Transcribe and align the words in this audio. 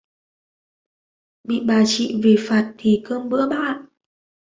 bị 1.47 1.63
bà 1.67 1.83
chị 1.85 2.21
về 2.23 2.35
phạt 2.39 2.73
thì 2.77 3.03
cơm 3.07 3.29
bữa 3.29 3.49
bác 3.49 3.63
ạ 3.65 3.83